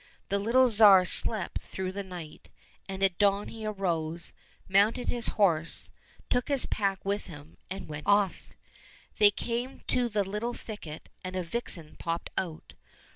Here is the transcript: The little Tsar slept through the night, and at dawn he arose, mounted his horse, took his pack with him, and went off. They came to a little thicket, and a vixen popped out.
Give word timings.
The 0.29 0.39
little 0.39 0.67
Tsar 0.67 1.05
slept 1.05 1.61
through 1.61 1.91
the 1.91 2.01
night, 2.03 2.49
and 2.89 3.03
at 3.03 3.19
dawn 3.19 3.49
he 3.49 3.67
arose, 3.67 4.33
mounted 4.67 5.09
his 5.09 5.27
horse, 5.37 5.91
took 6.27 6.47
his 6.47 6.65
pack 6.65 7.05
with 7.05 7.27
him, 7.27 7.55
and 7.69 7.87
went 7.87 8.07
off. 8.07 8.47
They 9.19 9.29
came 9.29 9.81
to 9.89 10.09
a 10.15 10.23
little 10.23 10.55
thicket, 10.55 11.07
and 11.23 11.35
a 11.35 11.43
vixen 11.43 11.97
popped 11.99 12.31
out. 12.35 12.73